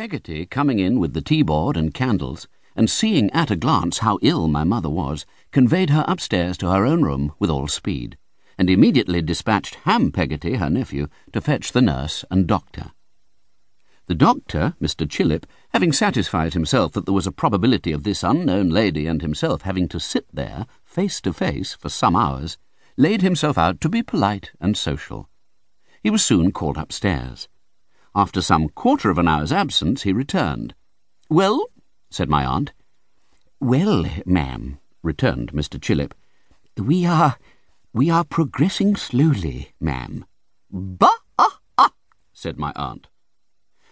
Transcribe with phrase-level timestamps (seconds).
[0.00, 4.18] Peggotty, coming in with the tea board and candles, and seeing at a glance how
[4.22, 8.16] ill my mother was, conveyed her upstairs to her own room with all speed,
[8.56, 12.92] and immediately dispatched Ham Peggotty, her nephew, to fetch the nurse and doctor.
[14.06, 15.06] The doctor, Mr.
[15.06, 15.44] Chillip,
[15.74, 19.86] having satisfied himself that there was a probability of this unknown lady and himself having
[19.88, 22.56] to sit there, face to face, for some hours,
[22.96, 25.28] laid himself out to be polite and social.
[26.02, 27.48] He was soon called upstairs.
[28.14, 30.74] After some quarter of an hour's absence, he returned.
[31.28, 31.66] Well,
[32.10, 32.72] said my aunt.
[33.60, 35.80] Well, ma'am, returned Mr.
[35.80, 36.12] Chillip,
[36.76, 37.36] we are
[37.92, 40.24] we are progressing slowly, ma'am.
[40.70, 41.92] Bah ah ah,
[42.32, 43.08] said my aunt.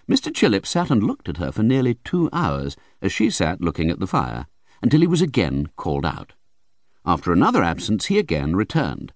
[0.08, 0.32] Mr.
[0.32, 3.98] Chillip sat and looked at her for nearly two hours, as she sat looking at
[3.98, 4.46] the fire,
[4.82, 6.32] until he was again called out.
[7.04, 9.12] After another absence, he again returned.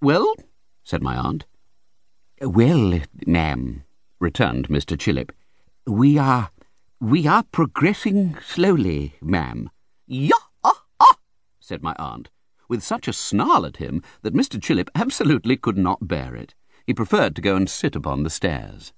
[0.00, 0.34] Well,
[0.82, 1.46] said my aunt.
[2.40, 3.84] Well, ma'am,
[4.18, 4.96] returned Mr.
[4.96, 5.30] Chillip,
[5.86, 6.50] we are
[7.00, 9.68] we are progressing slowly, ma'am.
[10.06, 11.16] Yah ah ah,
[11.60, 12.30] said my aunt,
[12.68, 14.60] with such a snarl at him that Mr.
[14.60, 16.54] Chillip absolutely could not bear it.
[16.86, 18.92] He preferred to go and sit upon the stairs.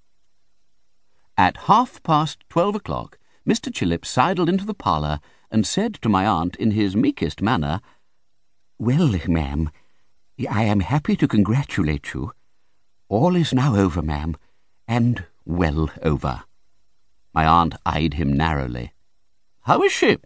[1.37, 3.71] At half past twelve o'clock, Mr.
[3.71, 7.81] Chillip sidled into the parlour and said to my aunt in his meekest manner,
[8.77, 9.69] Well, ma'am,
[10.49, 12.33] I am happy to congratulate you.
[13.09, 14.35] All is now over, ma'am,
[14.87, 16.43] and well over.
[17.33, 18.93] My aunt eyed him narrowly.
[19.61, 20.17] How is she?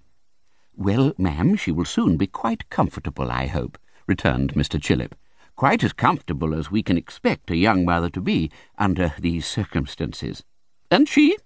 [0.76, 4.80] Well, ma'am, she will soon be quite comfortable, I hope, returned Mr.
[4.80, 5.14] Chillip.
[5.56, 10.44] Quite as comfortable as we can expect a young mother to be under these circumstances.
[10.90, 11.38] And she?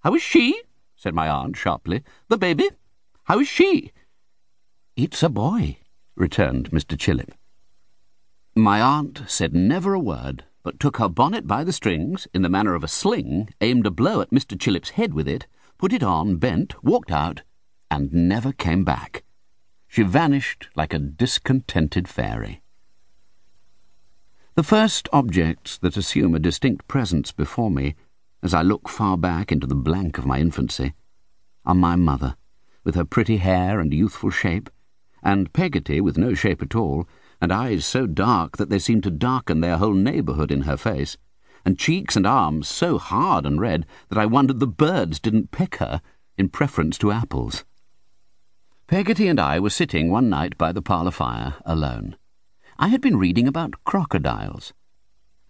[0.00, 0.60] How is she?
[0.96, 2.02] said my aunt sharply.
[2.28, 2.70] The baby?
[3.24, 3.92] How is she?
[4.96, 5.78] It's a boy,
[6.16, 6.96] returned Mr.
[6.96, 7.32] Chillip.
[8.56, 12.48] My aunt said never a word, but took her bonnet by the strings, in the
[12.48, 14.58] manner of a sling, aimed a blow at Mr.
[14.58, 15.46] Chillip's head with it,
[15.78, 17.42] put it on, bent, walked out,
[17.90, 19.24] and never came back.
[19.88, 22.62] She vanished like a discontented fairy.
[24.54, 27.94] The first objects that assume a distinct presence before me,
[28.42, 30.94] as I look far back into the blank of my infancy,
[31.64, 32.36] are my mother,
[32.84, 34.68] with her pretty hair and youthful shape,
[35.22, 37.08] and Peggotty with no shape at all,
[37.40, 41.16] and eyes so dark that they seemed to darken their whole neighbourhood in her face,
[41.64, 45.76] and cheeks and arms so hard and red that I wondered the birds didn't peck
[45.76, 46.00] her
[46.36, 47.64] in preference to apples.
[48.86, 52.16] Peggotty and I were sitting one night by the parlour fire, alone.
[52.78, 54.72] I had been reading about crocodiles.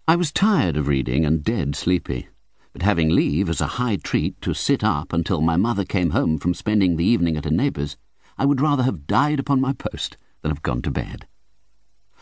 [0.07, 2.27] I was tired of reading and dead sleepy,
[2.73, 6.37] but having leave as a high treat to sit up until my mother came home
[6.37, 7.97] from spending the evening at a neighbour's,
[8.37, 11.27] I would rather have died upon my post than have gone to bed.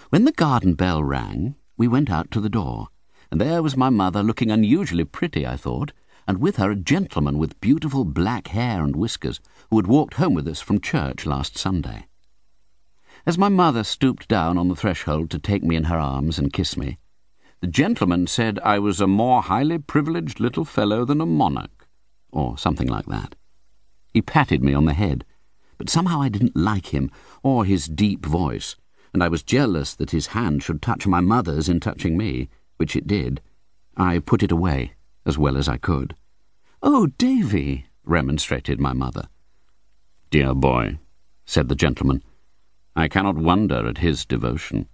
[0.09, 2.88] When the garden bell rang, we went out to the door,
[3.30, 5.92] and there was my mother looking unusually pretty, I thought,
[6.28, 9.40] and with her a gentleman with beautiful black hair and whiskers
[9.70, 12.08] who had walked home with us from church last Sunday.
[13.28, 16.52] As my mother stooped down on the threshold to take me in her arms and
[16.52, 16.97] kiss me,
[17.62, 21.88] the gentleman said I was a more highly privileged little fellow than a monarch,
[22.31, 23.36] or something like that.
[24.12, 25.24] He patted me on the head,
[25.78, 27.12] but somehow I didn't like him
[27.44, 28.76] or his deep voice
[29.14, 32.96] and I was jealous that his hand should touch my mother's in touching me, which
[32.96, 33.42] it did.
[33.97, 34.94] I put it away
[35.25, 36.16] as well as I could.
[36.81, 39.28] Oh, Davy, remonstrated my mother.
[40.31, 41.00] Dear boy,
[41.46, 42.24] said the gentleman,
[42.96, 44.88] I cannot wonder at his devotion.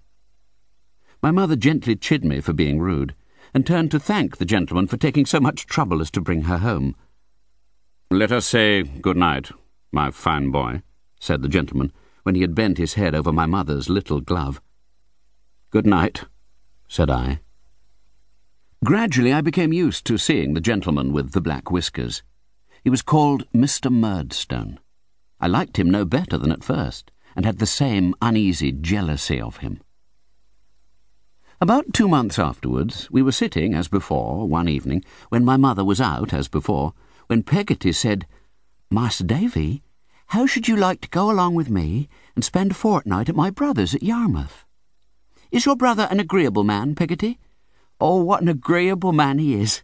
[1.21, 3.15] My mother gently chid me for being rude,
[3.53, 6.57] and turned to thank the gentleman for taking so much trouble as to bring her
[6.57, 6.95] home.
[8.11, 9.51] Let us say good night,
[9.91, 10.81] my fine boy,
[11.19, 11.91] said the gentleman,
[12.25, 14.59] when he had bent his head over my mother's little glove.
[15.69, 16.23] Good night,
[16.87, 17.39] said I.
[18.83, 22.23] Gradually I became used to seeing the gentleman with the black whiskers.
[22.83, 23.91] He was called Mr.
[23.91, 24.79] Murdstone.
[25.39, 29.57] I liked him no better than at first, and had the same uneasy jealousy of
[29.57, 29.81] him.
[31.61, 36.01] About two months afterwards, we were sitting, as before, one evening, when my mother was
[36.01, 36.93] out, as before,
[37.27, 38.25] when Peggotty said,
[38.89, 39.83] Master Davy,
[40.27, 43.49] how should you like to go along with me and spend a fortnight at my
[43.49, 44.65] brother's at Yarmouth?
[45.51, 47.39] Is your brother an agreeable man, Peggotty?
[48.01, 49.83] Oh, what an agreeable man he is!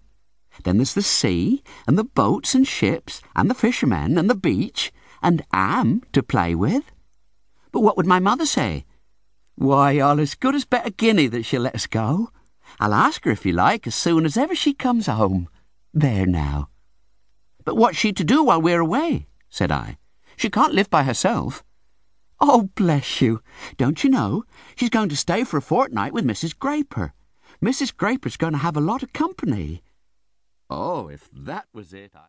[0.63, 4.91] Then there's the sea, and the boats and ships, and the fishermen, and the beach,
[5.21, 6.91] and Am to play with.
[7.71, 8.85] But what would my mother say?
[9.55, 12.31] Why, I'll as good as bet a guinea that she'll let us go.
[12.79, 15.47] I'll ask her if you like as soon as ever she comes home.
[15.93, 16.69] There now.
[17.63, 19.27] But what's she to do while we're away?
[19.49, 19.97] said I.
[20.41, 21.63] She can't live by herself.
[22.39, 23.43] Oh, bless you.
[23.77, 24.43] Don't you know?
[24.75, 26.57] She's going to stay for a fortnight with Mrs.
[26.57, 27.11] Grayper.
[27.63, 27.95] Mrs.
[27.95, 29.83] Grayper's going to have a lot of company.
[30.67, 32.19] Oh, if that was it, I...